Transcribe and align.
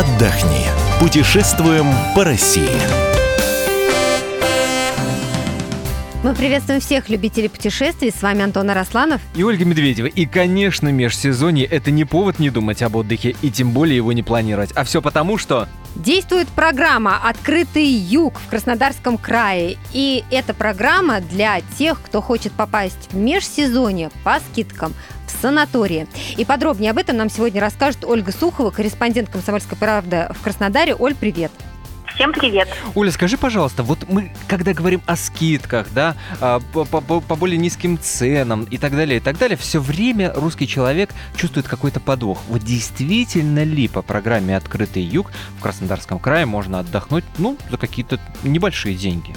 отдохни. 0.00 0.64
Путешествуем 0.98 1.86
по 2.14 2.24
России. 2.24 2.70
Мы 6.22 6.34
приветствуем 6.34 6.80
всех 6.80 7.10
любителей 7.10 7.50
путешествий. 7.50 8.10
С 8.10 8.22
вами 8.22 8.42
Антон 8.42 8.70
Арасланов. 8.70 9.20
И 9.34 9.42
Ольга 9.42 9.66
Медведева. 9.66 10.06
И, 10.06 10.24
конечно, 10.24 10.88
межсезонье– 10.88 11.66
это 11.70 11.90
не 11.90 12.06
повод 12.06 12.38
не 12.38 12.48
думать 12.48 12.82
об 12.82 12.96
отдыхе 12.96 13.36
и 13.42 13.50
тем 13.50 13.72
более 13.72 13.96
его 13.96 14.12
не 14.12 14.22
планировать. 14.22 14.72
А 14.72 14.84
все 14.84 15.02
потому, 15.02 15.36
что... 15.36 15.68
Действует 15.96 16.48
программа 16.48 17.18
«Открытый 17.28 17.84
юг» 17.84 18.38
в 18.38 18.48
Краснодарском 18.48 19.18
крае. 19.18 19.76
И 19.92 20.24
эта 20.30 20.54
программа 20.54 21.20
для 21.20 21.60
тех, 21.78 22.00
кто 22.00 22.22
хочет 22.22 22.52
попасть 22.52 23.10
в 23.12 23.16
межсезонье 23.16 24.10
по 24.24 24.38
скидкам 24.40 24.94
санатории. 25.40 26.06
И 26.36 26.44
подробнее 26.44 26.90
об 26.90 26.98
этом 26.98 27.16
нам 27.16 27.30
сегодня 27.30 27.60
расскажет 27.60 28.04
Ольга 28.04 28.32
Сухова, 28.32 28.70
корреспондент 28.70 29.28
«Комсомольской 29.28 29.76
правды» 29.76 30.28
в 30.30 30.42
Краснодаре. 30.42 30.94
Оль, 30.94 31.14
привет. 31.14 31.52
Всем 32.20 32.34
привет. 32.34 32.68
Оля, 32.94 33.10
скажи, 33.10 33.38
пожалуйста, 33.38 33.82
вот 33.82 34.06
мы, 34.06 34.30
когда 34.46 34.74
говорим 34.74 35.00
о 35.06 35.16
скидках, 35.16 35.86
да, 35.94 36.16
а, 36.40 36.60
по, 36.74 36.84
по, 36.84 37.20
по 37.20 37.34
более 37.34 37.56
низким 37.56 37.98
ценам 37.98 38.64
и 38.64 38.76
так 38.76 38.92
далее, 38.92 39.16
и 39.16 39.20
так 39.20 39.38
далее, 39.38 39.56
все 39.56 39.80
время 39.80 40.30
русский 40.34 40.68
человек 40.68 41.10
чувствует 41.34 41.66
какой-то 41.66 41.98
подвох. 41.98 42.42
Вот 42.48 42.62
действительно 42.62 43.64
ли 43.64 43.88
по 43.88 44.02
программе 44.02 44.54
«Открытый 44.54 45.02
юг» 45.02 45.30
в 45.58 45.62
Краснодарском 45.62 46.18
крае 46.18 46.44
можно 46.44 46.80
отдохнуть, 46.80 47.24
ну, 47.38 47.56
за 47.70 47.78
какие-то 47.78 48.20
небольшие 48.42 48.94
деньги? 48.94 49.34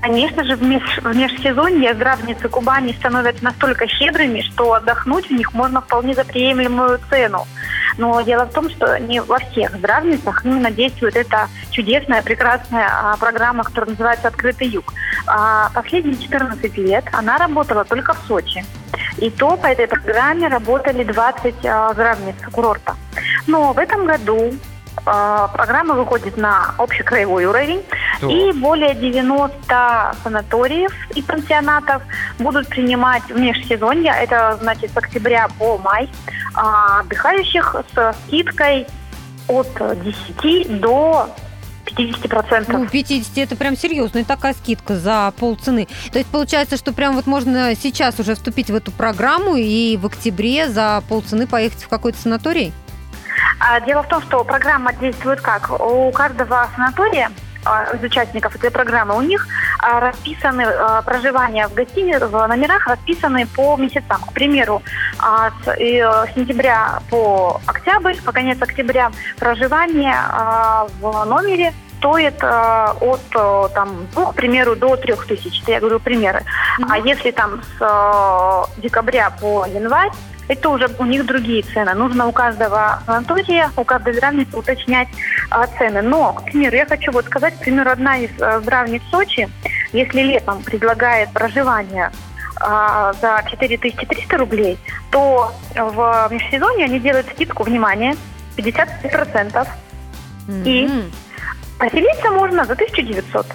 Конечно 0.00 0.44
же, 0.44 0.54
в, 0.54 0.62
меж, 0.62 0.98
в 0.98 1.16
межсезонье 1.16 1.92
здравницы 1.94 2.48
Кубани 2.48 2.92
становятся 2.92 3.44
настолько 3.44 3.88
щедрыми, 3.88 4.42
что 4.42 4.74
отдохнуть 4.74 5.28
в 5.28 5.32
них 5.32 5.52
можно 5.54 5.80
вполне 5.80 6.14
за 6.14 6.24
приемлемую 6.24 7.00
цену. 7.10 7.46
Но 7.96 8.20
дело 8.20 8.44
в 8.44 8.52
том, 8.52 8.70
что 8.70 8.96
не 9.00 9.20
во 9.20 9.38
всех 9.38 9.74
здравницах 9.76 10.44
именно 10.44 10.70
действует 10.70 11.16
эта 11.16 11.48
чудесная, 11.70 12.22
прекрасная 12.22 12.88
а, 12.88 13.16
программа, 13.16 13.64
которая 13.64 13.90
называется 13.90 14.28
«Открытый 14.28 14.68
юг». 14.68 14.92
А, 15.26 15.70
последние 15.74 16.16
14 16.16 16.78
лет 16.78 17.04
она 17.12 17.36
работала 17.36 17.84
только 17.84 18.14
в 18.14 18.18
Сочи. 18.28 18.64
И 19.16 19.30
то 19.30 19.56
по 19.56 19.66
этой 19.66 19.88
программе 19.88 20.46
работали 20.46 21.02
20 21.02 21.54
а, 21.64 21.92
здравниц 21.92 22.36
курорта. 22.52 22.94
Но 23.48 23.72
в 23.72 23.78
этом 23.78 24.06
году 24.06 24.52
а, 25.06 25.48
программа 25.48 25.94
выходит 25.94 26.36
на 26.36 26.74
общекраевой 26.78 27.46
уровень, 27.46 27.82
То. 28.20 28.28
и 28.28 28.52
более 28.52 28.94
90 28.94 30.14
санаториев 30.22 30.92
и 31.14 31.22
пансионатов 31.22 32.02
будут 32.38 32.68
принимать 32.68 33.22
в 33.24 33.38
межсезонье, 33.38 34.12
это 34.12 34.58
значит 34.60 34.90
с 34.92 34.96
октября 34.96 35.48
по 35.58 35.78
май, 35.78 36.08
а, 36.54 37.00
отдыхающих 37.00 37.76
с 37.94 38.16
скидкой 38.26 38.86
от 39.46 39.68
10 40.02 40.80
до 40.80 41.30
50%. 41.84 42.64
Ну, 42.68 42.86
50 42.86 43.38
это 43.38 43.56
прям 43.56 43.76
серьезная 43.76 44.24
такая 44.24 44.52
скидка 44.52 44.96
за 44.96 45.32
полцены. 45.38 45.88
То 46.12 46.18
есть 46.18 46.30
получается, 46.30 46.76
что 46.76 46.92
прям 46.92 47.14
вот 47.14 47.26
можно 47.26 47.74
сейчас 47.74 48.18
уже 48.20 48.34
вступить 48.34 48.70
в 48.70 48.74
эту 48.74 48.92
программу 48.92 49.56
и 49.56 49.96
в 49.96 50.06
октябре 50.06 50.68
за 50.68 51.02
полцены 51.08 51.46
поехать 51.46 51.82
в 51.82 51.88
какой-то 51.88 52.18
санаторий? 52.18 52.72
А, 53.60 53.80
дело 53.80 54.02
в 54.02 54.08
том, 54.08 54.22
что 54.22 54.44
программа 54.44 54.92
действует 54.92 55.40
как? 55.40 55.70
У 55.80 56.10
каждого 56.12 56.68
санатория 56.74 57.30
из 57.94 58.02
участников 58.02 58.54
этой 58.56 58.70
программы, 58.70 59.16
у 59.16 59.20
них 59.20 59.46
а, 59.80 60.00
расписаны 60.00 60.66
проживания 61.04 61.68
в 61.68 61.74
гостинице, 61.74 62.26
в 62.26 62.46
номерах 62.46 62.86
расписаны 62.86 63.46
по 63.46 63.76
месяцам. 63.76 64.20
К 64.22 64.32
примеру, 64.32 64.82
с 65.18 66.34
сентября 66.34 67.00
по 67.10 67.60
октябрь, 67.66 68.16
по 68.24 68.32
конец 68.32 68.60
октября 68.60 69.10
проживание 69.38 70.14
в 71.00 71.24
номере 71.24 71.72
стоит 71.98 72.42
от 72.42 73.72
там, 73.74 74.06
двух, 74.12 74.32
к 74.32 74.36
примеру, 74.36 74.76
до 74.76 74.96
трех 74.96 75.26
тысяч. 75.26 75.60
Это 75.62 75.72
я 75.72 75.80
говорю 75.80 75.98
примеры. 75.98 76.40
Mm-hmm. 76.40 76.86
А 76.90 76.98
если 76.98 77.30
там 77.32 77.60
с 77.62 78.80
декабря 78.80 79.30
по 79.30 79.66
январь, 79.66 80.10
это 80.48 80.70
уже 80.70 80.88
у 80.98 81.04
них 81.04 81.26
другие 81.26 81.62
цены. 81.62 81.94
Нужно 81.94 82.26
у 82.26 82.32
каждого 82.32 83.02
санатория, 83.06 83.70
у 83.76 83.84
каждой 83.84 84.14
здравницы 84.14 84.56
уточнять 84.56 85.08
а, 85.50 85.66
цены. 85.66 86.02
Но, 86.02 86.32
к 86.32 86.44
примеру, 86.44 86.76
я 86.76 86.86
хочу 86.86 87.12
вот 87.12 87.26
сказать, 87.26 87.54
к 87.56 87.60
примеру, 87.60 87.90
одна 87.90 88.18
из 88.18 88.30
а, 88.40 88.60
здравниц 88.60 89.02
Сочи, 89.10 89.48
если 89.92 90.22
летом 90.22 90.62
предлагает 90.62 91.30
проживание 91.32 92.10
а, 92.60 93.12
за 93.14 93.42
4300 93.48 94.36
рублей, 94.38 94.78
то 95.10 95.52
в 95.74 96.28
межсезонье 96.30 96.86
они 96.86 96.98
делают 96.98 97.28
скидку, 97.28 97.62
внимание, 97.62 98.16
55%. 98.56 99.68
Mm-hmm. 100.48 100.62
И 100.64 101.10
поселиться 101.78 102.30
можно 102.30 102.64
за 102.64 102.72
1900. 102.72 103.46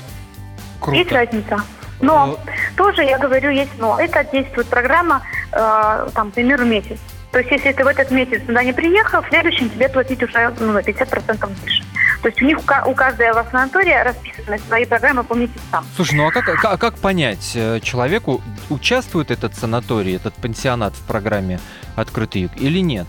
Круто. 0.80 0.98
Есть 0.98 1.12
разница. 1.12 1.64
Но 2.02 2.28
ну... 2.28 2.38
тоже, 2.76 3.04
я 3.04 3.18
говорю, 3.18 3.50
есть 3.50 3.72
но. 3.80 4.00
Это 4.00 4.24
действует 4.26 4.68
программа 4.68 5.24
э, 5.56 6.10
там, 6.14 6.32
к 6.32 6.34
примеру, 6.34 6.66
месяц. 6.66 7.00
То 7.32 7.40
есть, 7.40 7.52
если 7.52 7.72
ты 7.72 7.84
в 7.84 7.88
этот 7.88 8.12
месяц 8.12 8.46
сюда 8.46 8.64
не 8.64 8.74
приехал, 8.74 9.22
в 9.22 9.28
следующем 9.30 9.70
тебе 9.70 9.90
платить 9.90 10.22
уже 10.22 10.54
ну, 10.60 10.72
на 10.72 10.80
50% 10.80 11.48
больше. 11.48 11.84
То 12.22 12.30
есть 12.30 12.42
у 12.42 12.46
них 12.46 12.60
у 12.60 12.94
каждого 12.94 13.46
санатория 13.52 14.04
расписаны 14.04 14.58
свои 14.60 14.86
программы 14.86 15.24
по 15.24 15.34
месяцам. 15.34 15.84
Слушай, 15.96 16.16
ну 16.16 16.28
а 16.28 16.32
как, 16.32 16.46
как, 16.46 16.80
как 16.80 16.96
понять 17.00 17.52
э, 17.56 17.82
человеку, 17.82 18.42
участвует 18.70 19.30
этот 19.30 19.56
санаторий, 19.56 20.16
этот 20.16 20.34
пансионат 20.36 20.94
в 20.94 21.06
программе 21.06 21.60
«Открытый 21.96 22.44
юг» 22.44 22.52
или 22.56 22.80
нет? 22.80 23.08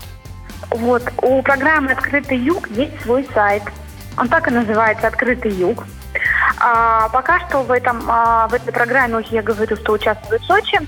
Вот, 0.71 1.03
у 1.21 1.41
программы 1.41 1.91
«Открытый 1.91 2.37
юг» 2.37 2.67
есть 2.71 3.01
свой 3.03 3.25
сайт. 3.33 3.63
Он 4.17 4.27
так 4.27 4.49
и 4.49 4.51
называется 4.51 5.07
«Открытый 5.07 5.51
юг». 5.51 5.85
А, 6.57 7.09
пока 7.09 7.39
что 7.47 7.63
в, 7.63 7.71
этом, 7.71 8.03
а, 8.07 8.47
в 8.47 8.53
этой 8.53 8.73
программе, 8.73 9.25
я 9.29 9.41
говорю, 9.41 9.75
что 9.75 9.93
участвует 9.93 10.41
Сочи. 10.43 10.79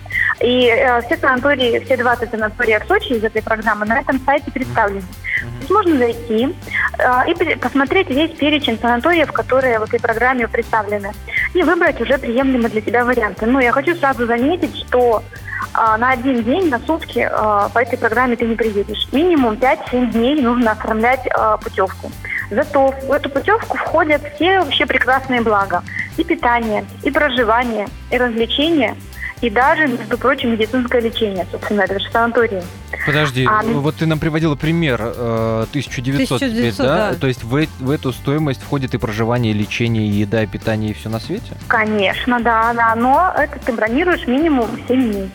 И 0.41 0.69
а, 0.69 1.01
все 1.01 1.17
санатории, 1.17 1.79
все 1.79 1.97
20 1.97 2.29
санаториев 2.29 2.83
Сочи 2.87 3.13
из 3.13 3.23
этой 3.23 3.41
программы 3.41 3.85
на 3.85 3.99
этом 3.99 4.19
сайте 4.25 4.51
представлены. 4.51 5.01
То 5.01 5.57
есть 5.59 5.69
можно 5.69 5.97
зайти 5.97 6.55
а, 6.99 7.25
и 7.27 7.33
посмотреть 7.55 8.09
весь 8.09 8.31
перечень 8.31 8.77
санаториев, 8.79 9.31
которые 9.31 9.79
в 9.79 9.83
этой 9.83 9.99
программе 9.99 10.47
представлены, 10.47 11.11
и 11.53 11.63
выбрать 11.63 11.99
уже 12.01 12.17
приемлемые 12.17 12.69
для 12.69 12.81
себя 12.81 13.03
варианты. 13.03 13.45
Но 13.45 13.59
я 13.59 13.71
хочу 13.71 13.95
сразу 13.95 14.25
заметить, 14.25 14.75
что 14.87 15.23
а, 15.73 15.97
на 15.97 16.11
один 16.11 16.43
день, 16.43 16.69
на 16.69 16.79
сутки 16.79 17.27
а, 17.31 17.69
по 17.69 17.79
этой 17.79 17.97
программе 17.97 18.35
ты 18.35 18.45
не 18.45 18.55
приедешь. 18.55 19.07
Минимум 19.11 19.55
5-7 19.55 20.11
дней 20.11 20.41
нужно 20.41 20.71
оформлять 20.71 21.27
а, 21.31 21.57
путевку. 21.57 22.11
Зато 22.49 22.93
в 23.03 23.11
эту 23.11 23.29
путевку 23.29 23.77
входят 23.77 24.21
все 24.35 24.59
вообще 24.59 24.85
прекрасные 24.85 25.41
блага. 25.41 25.83
И 26.17 26.23
питание, 26.23 26.83
и 27.03 27.11
проживание, 27.11 27.87
и 28.09 28.17
развлечения, 28.17 28.95
и 29.41 29.49
даже, 29.49 29.87
между 29.87 30.17
прочим, 30.17 30.51
медицинское 30.51 31.01
лечение, 31.01 31.45
собственно, 31.51 31.81
это 31.81 31.99
же 31.99 32.09
санатории. 32.11 32.63
Подожди, 33.05 33.45
а, 33.45 33.61
вот 33.63 33.95
ты 33.95 34.05
нам 34.05 34.19
приводила 34.19 34.55
пример 34.55 34.99
э, 35.01 35.65
1900, 35.69 36.41
1900 36.41 36.85
да? 36.85 37.11
да? 37.11 37.15
То 37.15 37.27
есть 37.27 37.43
в, 37.43 37.67
в 37.79 37.91
эту 37.91 38.11
стоимость 38.11 38.61
входит 38.61 38.93
и 38.95 38.97
проживание, 38.97 39.53
и 39.53 39.57
лечение, 39.57 40.07
и 40.07 40.11
еда, 40.11 40.43
и 40.43 40.47
питание, 40.47 40.91
и 40.91 40.93
все 40.93 41.09
на 41.09 41.19
свете? 41.19 41.53
Конечно, 41.67 42.39
да, 42.39 42.73
да, 42.73 42.95
но 42.95 43.31
это 43.37 43.59
ты 43.59 43.73
бронируешь 43.73 44.25
минимум 44.27 44.69
7 44.87 45.11
дней. 45.11 45.31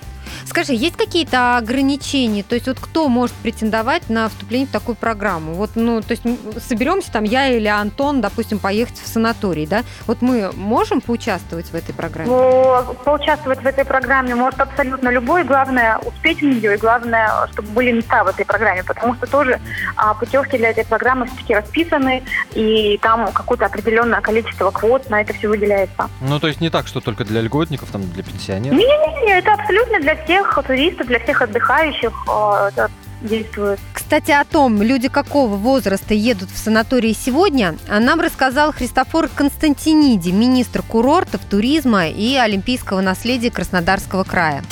Скажи, 0.47 0.73
есть 0.73 0.97
какие-то 0.97 1.57
ограничения? 1.57 2.43
То 2.43 2.55
есть 2.55 2.67
вот 2.67 2.79
кто 2.81 3.09
может 3.09 3.35
претендовать 3.37 4.09
на 4.09 4.29
вступление 4.29 4.67
в 4.67 4.71
такую 4.71 4.97
программу? 4.97 5.55
Вот, 5.55 5.71
ну, 5.75 6.01
то 6.01 6.13
есть 6.13 6.23
соберемся 6.67 7.13
там 7.13 7.25
я 7.25 7.49
или 7.49 7.69
Антон, 7.69 8.21
допустим, 8.21 8.59
поехать 8.59 8.97
в 8.99 9.07
санаторий, 9.07 9.67
да? 9.67 9.83
Вот 10.07 10.23
мы 10.23 10.51
можем 10.53 11.01
поучаствовать 11.01 11.67
в 11.67 11.75
этой 11.75 11.95
программе? 11.95 12.31
Ну, 12.31 12.95
поучаствовать 13.05 13.63
в 13.63 13.67
этой 13.67 13.85
программе 13.85 14.35
может 14.35 14.61
абсолютно 14.61 15.09
любой. 15.09 15.45
Главное 15.45 15.99
успеть 15.99 16.41
в 16.41 16.45
нее 16.45 16.75
и 16.75 16.77
главное, 16.77 17.31
чтобы 17.53 17.69
были 17.69 17.93
места 17.93 18.25
в 18.25 18.29
этой 18.29 18.45
программе, 18.45 18.83
потому 18.85 19.15
что 19.15 19.27
тоже 19.27 19.61
а, 19.97 20.15
путевки 20.15 20.59
для 20.59 20.71
этой 20.71 20.85
программы 20.85 21.27
все-таки 21.27 21.55
расписаны, 21.55 22.23
и 22.55 22.99
там 23.03 23.33
какое-то 23.33 23.67
определенное 23.67 24.21
количество 24.21 24.71
квот 24.71 25.09
на 25.11 25.21
это 25.21 25.33
все 25.33 25.49
выделяется. 25.49 26.09
Ну, 26.21 26.39
то 26.41 26.49
есть 26.49 26.61
не 26.61 26.71
так, 26.71 26.87
что 26.87 27.01
только 27.01 27.25
для 27.25 27.41
льготников, 27.41 27.91
там, 27.91 28.03
для 28.11 28.23
пенсионеров? 28.23 28.77
Не-не-не, 28.77 29.39
это 29.39 29.55
абсолютно 29.55 30.01
для 30.01 30.17
всех 30.17 30.32
туристов, 30.67 31.07
для 31.07 31.19
всех 31.19 31.43
отдыхающих 31.43 32.13
э, 32.29 32.69
это 32.69 32.91
действует. 33.23 33.79
Кстати, 33.93 34.31
о 34.31 34.45
том, 34.45 34.83
люди 34.83 35.09
какого 35.09 35.57
возраста 35.57 36.15
едут 36.15 36.51
в 36.51 36.57
санатории 36.57 37.13
сегодня, 37.13 37.77
нам 37.89 38.21
рассказал 38.21 38.73
Христофор 38.73 39.29
Константиниди, 39.29 40.31
министр 40.31 40.83
курортов, 40.83 41.41
туризма 41.45 42.09
и 42.09 42.37
олимпийского 42.37 43.01
наследия 43.01 43.51
Краснодарского 43.51 44.25
края. 44.25 44.63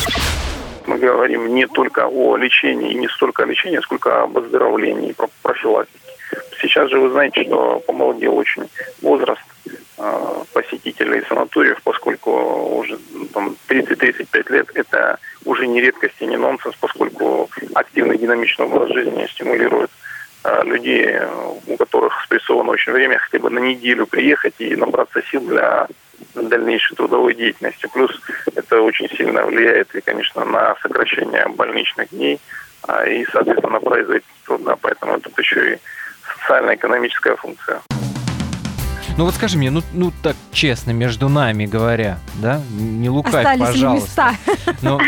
Мы 0.87 0.99
говорим 0.99 1.55
не 1.55 1.67
только 1.67 2.07
о 2.07 2.37
лечении, 2.37 2.95
не 2.95 3.09
столько 3.09 3.45
о 3.45 3.47
лечении, 3.47 3.79
сколько 3.79 4.23
об 4.23 4.37
оздоровлении, 4.37 5.15
профилактике. 5.43 5.99
Сейчас 6.61 6.91
же 6.91 6.99
вы 6.99 7.11
знаете, 7.11 7.45
что 7.45 7.81
помолодел 7.87 8.37
очень 8.37 8.69
возраст 9.01 9.41
посетителей 10.53 11.23
санаториев, 11.29 11.81
поскольку 11.83 12.31
уже 12.79 12.99
ну, 13.13 13.27
там 13.27 13.57
30-35 13.69 14.53
лет 14.53 14.71
это 14.75 15.19
уже 15.45 15.67
не 15.67 15.81
редкость 15.81 16.17
и 16.21 16.27
не 16.27 16.37
нонсенс, 16.37 16.75
поскольку 16.81 17.51
активный 17.75 18.19
динамичный 18.19 18.67
образ 18.67 18.91
жизни 18.91 19.27
стимулирует 19.31 19.91
э, 20.45 20.63
людей, 20.65 21.05
э, 21.07 21.29
у 21.67 21.77
которых 21.77 22.23
спрессовано 22.25 22.71
очень 22.71 22.93
время, 22.93 23.19
хотя 23.19 23.39
бы 23.39 23.51
на 23.51 23.59
неделю 23.59 24.07
приехать 24.07 24.55
и 24.59 24.75
набраться 24.75 25.23
сил 25.31 25.43
для 25.43 25.87
дальнейшей 26.35 26.97
трудовой 26.97 27.35
деятельности. 27.35 27.89
Плюс 27.93 28.11
это 28.55 28.81
очень 28.81 29.09
сильно 29.11 29.45
влияет 29.45 29.95
и, 29.95 30.01
конечно, 30.01 30.45
на 30.45 30.77
сокращение 30.83 31.47
больничных 31.49 32.11
дней 32.11 32.41
а, 32.83 33.07
и, 33.07 33.25
соответственно, 33.27 33.75
на 33.75 33.81
производительность 33.81 34.45
труда. 34.45 34.77
Поэтому 34.81 35.21
тут 35.21 35.39
еще 35.39 35.75
и 35.75 35.79
социально-экономическая 36.37 37.37
функция. 37.37 37.83
Ну 39.21 39.27
вот 39.27 39.35
скажи 39.35 39.59
мне, 39.59 39.71
ну, 39.71 39.83
ну 39.93 40.15
так 40.23 40.35
честно, 40.51 40.93
между 40.93 41.29
нами 41.29 41.67
говоря, 41.67 42.19
да, 42.37 42.63
не 42.71 43.11
лукавь, 43.11 43.35
Остались 43.35 43.61
ли 43.61 43.67
пожалуйста. 43.67 44.35
места? 44.57 44.77
Но 44.81 44.99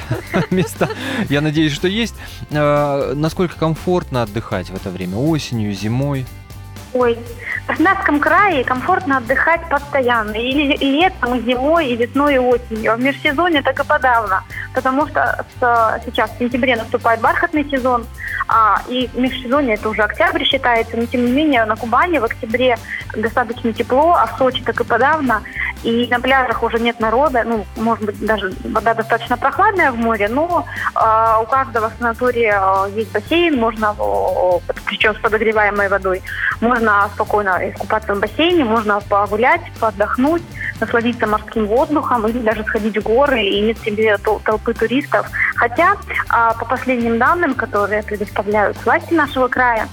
места, 0.50 0.88
я 1.28 1.42
надеюсь, 1.42 1.74
что 1.74 1.86
есть. 1.86 2.14
А, 2.50 3.12
Насколько 3.12 3.56
комфортно 3.56 4.22
отдыхать 4.22 4.70
в 4.70 4.74
это 4.74 4.88
время? 4.88 5.18
Осенью, 5.18 5.74
зимой? 5.74 6.24
Ой, 6.94 7.18
в 7.68 7.70
Краснодарском 7.70 8.18
крае 8.18 8.64
комфортно 8.64 9.18
отдыхать 9.18 9.60
постоянно. 9.68 10.32
И 10.32 10.52
летом, 10.78 11.34
и 11.34 11.40
зимой, 11.42 11.88
и 11.88 11.96
весной, 11.96 12.36
и 12.36 12.38
осенью. 12.38 12.94
А 12.94 12.96
в 12.96 13.00
межсезонье 13.00 13.60
так 13.60 13.78
и 13.78 13.84
подавно. 13.84 14.42
Потому 14.74 15.06
что 15.06 15.44
с- 15.60 16.00
сейчас 16.06 16.30
в 16.30 16.38
сентябре 16.38 16.76
наступает 16.76 17.20
бархатный 17.20 17.68
сезон, 17.70 18.06
а, 18.48 18.80
и 18.88 19.10
межсезонье 19.14 19.74
это 19.74 19.90
уже 19.90 20.02
октябрь 20.02 20.44
считается. 20.44 20.96
Но 20.96 21.04
тем 21.04 21.26
не 21.26 21.30
менее 21.30 21.66
на 21.66 21.76
Кубани 21.76 22.16
в 22.18 22.24
октябре 22.24 22.78
достаточно 23.14 23.70
тепло, 23.74 24.14
а 24.14 24.26
в 24.26 24.38
Сочи 24.38 24.62
так 24.64 24.80
и 24.80 24.84
подавно. 24.84 25.42
И 25.84 26.08
на 26.10 26.18
пляжах 26.20 26.62
уже 26.62 26.78
нет 26.78 26.98
народа, 27.00 27.44
ну, 27.44 27.64
может 27.76 28.04
быть, 28.04 28.18
даже 28.24 28.52
вода 28.64 28.94
достаточно 28.94 29.36
прохладная 29.36 29.92
в 29.92 29.96
море, 29.96 30.28
но 30.28 30.64
а, 30.94 31.40
у 31.40 31.46
каждого 31.46 31.92
санатория 31.98 32.58
а, 32.60 32.88
есть 32.88 33.12
бассейн, 33.12 33.56
можно, 33.56 33.94
под- 33.94 34.62
причем 34.86 35.14
с 35.14 35.18
подогреваемой 35.18 35.88
водой, 35.88 36.22
можно 36.60 37.08
спокойно 37.14 37.70
искупаться 37.70 38.14
в 38.14 38.20
бассейне, 38.20 38.64
можно 38.64 39.00
погулять, 39.00 39.60
отдохнуть, 39.80 40.42
насладиться 40.80 41.26
морским 41.26 41.66
воздухом 41.66 42.26
или 42.26 42.38
даже 42.38 42.64
сходить 42.64 42.96
в 42.98 43.02
горы 43.02 43.40
и 43.42 43.60
иметь 43.60 43.80
себе 43.82 44.16
тол- 44.16 44.40
толпы 44.44 44.74
туристов. 44.74 45.28
Хотя, 45.56 45.96
а, 46.28 46.54
по 46.54 46.64
последним 46.64 47.18
данным, 47.18 47.54
которые 47.54 48.02
предоставляют 48.02 48.76
власти 48.84 49.14
нашего 49.14 49.48
края, 49.48 49.86
а, 49.86 49.88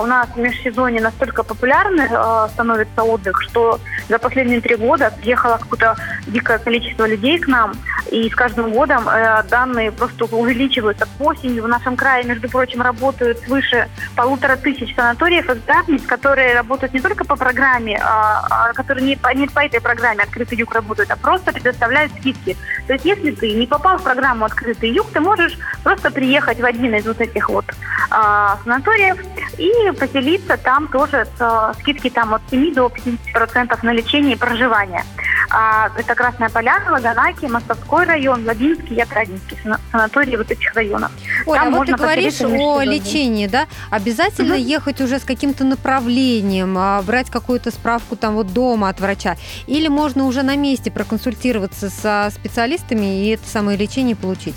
у 0.00 0.06
нас 0.06 0.28
в 0.28 0.38
межсезонье 0.38 1.00
настолько 1.00 1.42
популярный 1.42 2.06
а, 2.10 2.48
становится 2.48 3.02
отдых, 3.02 3.42
что 3.42 3.80
за 4.08 4.18
последние 4.18 4.60
три 4.60 4.76
года 4.76 5.12
приехало 5.20 5.58
какое-то 5.58 5.96
дикое 6.26 6.58
количество 6.58 7.06
людей 7.06 7.38
к 7.38 7.48
нам, 7.48 7.72
и 8.10 8.28
с 8.28 8.34
каждым 8.34 8.72
годом 8.72 9.08
э, 9.08 9.42
данные 9.48 9.92
просто 9.92 10.24
увеличиваются. 10.24 11.06
Осенью 11.18 11.64
в 11.64 11.68
нашем 11.68 11.96
крае, 11.96 12.24
между 12.24 12.48
прочим, 12.48 12.82
работают 12.82 13.38
свыше 13.40 13.88
полутора 14.16 14.56
тысяч 14.56 14.94
санаториев 14.94 15.48
и 15.48 15.54
здравниц, 15.54 16.02
которые 16.06 16.54
работают 16.54 16.92
не 16.92 17.00
только 17.00 17.24
по 17.24 17.36
программе, 17.36 18.00
а, 18.02 18.46
а, 18.50 18.72
которые 18.72 19.04
не, 19.04 19.18
не 19.36 19.46
по 19.46 19.60
этой 19.60 19.80
программе 19.80 20.24
«Открытый 20.24 20.58
юг» 20.58 20.74
работают, 20.74 21.10
а 21.10 21.16
просто 21.16 21.52
предоставляют 21.52 22.12
скидки. 22.18 22.56
То 22.86 22.94
есть 22.94 23.04
если 23.04 23.30
ты 23.30 23.52
не 23.52 23.66
попал 23.66 23.98
в 23.98 24.02
программу 24.02 24.44
«Открытый 24.44 24.90
юг», 24.90 25.06
ты 25.12 25.20
можешь 25.20 25.56
просто 25.84 26.10
приехать 26.10 26.60
в 26.60 26.64
один 26.64 26.94
из 26.94 27.06
вот 27.06 27.20
этих 27.20 27.48
вот 27.48 27.66
а, 28.10 28.58
санаториев 28.64 29.18
и 29.58 29.90
поселиться 29.92 30.56
там 30.56 30.88
тоже 30.88 31.26
с 31.36 31.40
а, 31.40 31.74
скидки 31.80 32.10
там 32.10 32.34
от 32.34 32.42
7 32.50 32.74
до 32.74 32.86
50% 33.34 33.78
на 33.82 33.92
лечение 33.92 34.34
и 34.34 34.36
проживание. 34.36 35.04
А, 35.50 35.90
это 35.96 36.14
Красная 36.14 36.48
Поляна, 36.48 36.92
Лаганаки, 36.92 37.46
Мостовской 37.46 38.04
район, 38.04 38.46
Ладинский 38.46 38.96
и 38.96 39.00
Отрадинский 39.00 39.56
сана- 39.62 39.80
санатории 39.90 40.36
вот 40.36 40.50
этих 40.50 40.72
районов. 40.74 41.10
Оля, 41.46 41.60
Там 41.60 41.74
а 41.74 41.78
вот 41.78 41.86
ты 41.86 41.94
говоришь 41.94 42.40
о 42.40 42.82
лечении, 42.82 43.46
да? 43.46 43.66
Обязательно 43.90 44.54
Мгм. 44.54 44.62
ехать 44.64 45.00
уже 45.00 45.18
с 45.18 45.24
каким-то 45.24 45.64
направлением, 45.64 46.76
а, 46.78 47.02
брать 47.02 47.30
какую-то 47.30 47.70
справку 47.70 48.16
там 48.16 48.34
вот 48.34 48.52
дома 48.52 48.88
от 48.88 49.00
врача? 49.00 49.36
Или 49.66 49.88
можно 49.88 50.24
уже 50.26 50.42
на 50.42 50.56
месте 50.56 50.90
проконсультироваться 50.90 51.90
со 51.90 52.30
специалистами 52.32 53.24
и 53.24 53.30
это 53.30 53.46
самое 53.48 53.76
лечение 53.76 54.14
получить? 54.16 54.56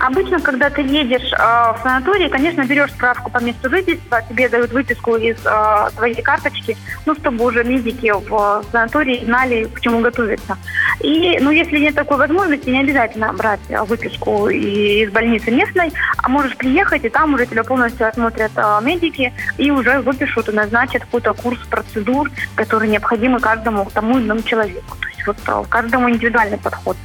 Обычно, 0.00 0.40
когда 0.40 0.70
ты 0.70 0.82
едешь 0.82 1.32
э, 1.32 1.36
в 1.36 1.78
санаторий, 1.82 2.28
конечно, 2.28 2.64
берешь 2.64 2.90
справку 2.90 3.30
по 3.30 3.38
месту 3.38 3.68
жительства, 3.68 4.22
тебе 4.28 4.48
дают 4.48 4.72
выписку 4.72 5.16
из 5.16 5.36
э, 5.44 5.90
твоей 5.96 6.22
карточки, 6.22 6.76
ну, 7.06 7.14
чтобы 7.14 7.44
уже 7.44 7.62
медики 7.64 8.12
в 8.12 8.64
санатории 8.72 9.24
знали, 9.24 9.64
к 9.64 9.80
чему 9.80 10.00
готовиться. 10.00 10.56
И, 11.00 11.38
ну, 11.40 11.50
если 11.50 11.78
нет 11.78 11.94
такой 11.94 12.16
возможности, 12.16 12.70
не 12.70 12.80
обязательно 12.80 13.32
брать 13.32 13.60
выписку 13.86 14.48
и- 14.48 15.02
из 15.02 15.10
больницы 15.10 15.50
местной, 15.50 15.92
а 16.16 16.28
можешь 16.28 16.56
приехать, 16.56 17.04
и 17.04 17.08
там 17.08 17.34
уже 17.34 17.46
тебя 17.46 17.64
полностью 17.64 18.08
осмотрят 18.08 18.52
э, 18.56 18.78
медики 18.82 19.32
и 19.58 19.70
уже 19.70 20.00
выпишут 20.00 20.48
и 20.48 20.52
назначат 20.52 21.02
какой-то 21.02 21.34
курс 21.34 21.58
процедур, 21.68 22.30
которые 22.54 22.90
необходимы 22.90 23.40
каждому 23.40 23.88
тому 23.92 24.18
или 24.18 24.26
иному 24.26 24.42
человеку. 24.42 24.96
То 25.00 25.08
есть 25.08 25.26
вот 25.26 25.68
каждому 25.68 26.08
индивидуальный 26.10 26.58
подход. 26.58 26.96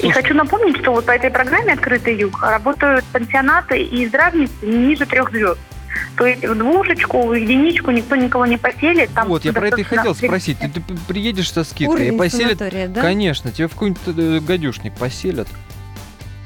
И 0.00 0.10
хочу 0.10 0.34
напомнить, 0.34 0.78
что 0.78 0.92
вот 0.92 1.06
по 1.06 1.10
этой 1.10 1.30
программе 1.30 1.72
«Открытый 1.72 2.16
юг» 2.16 2.42
работают 2.42 3.04
пансионаты 3.06 3.82
и 3.82 4.06
здравницы 4.06 4.52
ниже 4.62 5.06
трех 5.06 5.30
звезд. 5.30 5.58
То 6.16 6.26
есть 6.26 6.44
в 6.44 6.54
двушечку, 6.54 7.26
в 7.28 7.32
единичку 7.32 7.90
никто 7.90 8.16
никого 8.16 8.46
не 8.46 8.56
поселит. 8.56 9.10
Там 9.14 9.28
Вот, 9.28 9.44
я 9.44 9.52
про 9.52 9.68
это 9.68 9.80
и 9.80 9.84
хотел 9.84 10.14
спросить. 10.14 10.58
Ты, 10.58 10.68
ты 10.68 10.82
приедешь 11.06 11.52
со 11.52 11.64
скидкой 11.64 12.08
и 12.08 12.16
поселят? 12.16 12.58
да? 12.58 13.00
Конечно, 13.02 13.50
тебя 13.52 13.68
в 13.68 13.72
какой-нибудь 13.72 14.02
э, 14.06 14.40
гадюшник 14.40 14.94
поселят. 14.94 15.48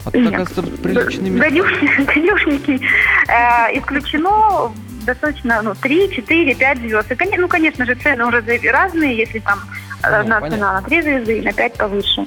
А 0.04 0.10
тут, 0.10 0.20
Нет. 0.22 0.38
места. 0.38 0.62
Гадюшники, 0.62 2.02
гадюшники, 2.06 2.80
э, 3.28 3.78
исключено 3.78 4.72
достаточно, 5.04 5.62
ну, 5.62 5.74
3, 5.74 6.12
4, 6.12 6.54
5 6.54 6.78
звезд. 6.78 7.12
И, 7.12 7.38
ну, 7.38 7.48
конечно 7.48 7.84
же, 7.84 7.94
цены 7.94 8.26
уже 8.26 8.42
разные, 8.70 9.16
если 9.16 9.38
там 9.38 9.60
э, 10.02 10.10
Ну, 10.10 10.16
одна 10.18 10.40
понятно. 10.40 10.50
цена 10.50 10.72
на 10.80 10.82
3 10.82 11.02
звезды 11.02 11.38
и 11.38 11.42
на 11.42 11.52
5 11.52 11.74
повыше. 11.74 12.24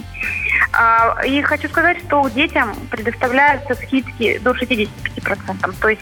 А, 0.78 1.22
И 1.26 1.42
хочу 1.42 1.70
сказать, 1.70 2.00
что 2.06 2.28
детям 2.30 2.76
предоставляются 2.92 3.76
скидки 3.76 4.40
до 4.40 4.52
65%. 4.52 5.74
То 5.80 5.88
есть 5.88 6.02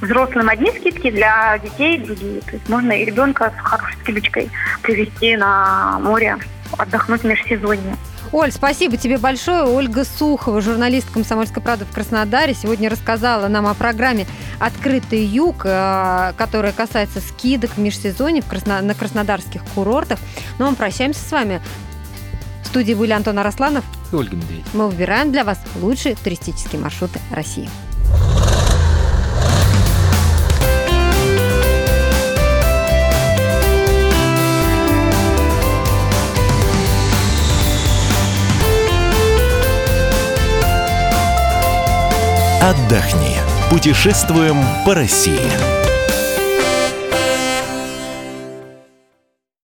взрослым 0.00 0.48
одни 0.48 0.70
скидки, 0.72 1.10
для 1.10 1.56
детей 1.58 1.98
другие. 1.98 2.40
То 2.40 2.52
есть 2.52 2.68
можно 2.68 2.92
и 2.92 3.04
ребенка 3.04 3.52
с 3.56 3.60
хорошей 3.62 3.96
скидочкой 4.02 4.50
привезти 4.82 5.36
на 5.36 6.00
море, 6.00 6.36
отдохнуть 6.76 7.22
в 7.22 7.24
межсезонье. 7.24 7.96
Оль, 8.32 8.50
спасибо 8.50 8.96
тебе 8.96 9.18
большое. 9.18 9.62
Ольга 9.62 10.04
Сухова, 10.04 10.60
журналист 10.60 11.10
«Комсомольской 11.10 11.62
правды» 11.62 11.86
в 11.86 11.94
Краснодаре, 11.94 12.54
сегодня 12.54 12.90
рассказала 12.90 13.48
нам 13.48 13.66
о 13.66 13.74
программе 13.74 14.26
«Открытый 14.58 15.24
юг», 15.24 15.62
э, 15.64 16.32
которая 16.36 16.72
касается 16.72 17.20
скидок 17.20 17.70
в 17.70 17.78
межсезонье 17.78 18.42
на 18.66 18.94
краснодарских 18.94 19.62
курортах. 19.74 20.18
Ну, 20.58 20.66
а 20.66 20.70
мы 20.70 20.76
прощаемся 20.76 21.26
с 21.26 21.30
вами. 21.30 21.62
В 22.64 22.66
студии 22.66 22.92
были 22.92 23.12
Антон 23.12 23.38
Арасланов. 23.38 23.84
И 24.10 24.14
Ольга 24.14 24.36
Медведь. 24.36 24.64
Мы 24.72 24.88
выбираем 24.88 25.32
для 25.32 25.44
вас 25.44 25.58
лучшие 25.80 26.14
туристические 26.16 26.80
маршруты 26.80 27.20
России. 27.30 27.68
Отдохни. 42.60 43.36
Путешествуем 43.70 44.62
по 44.84 44.94
России. 44.94 45.87